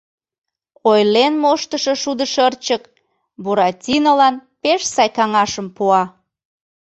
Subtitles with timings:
[0.89, 2.83] Ойлен моштышо Шудышырчык
[3.43, 6.03] Буратинолан пеш сай каҥашым пуа.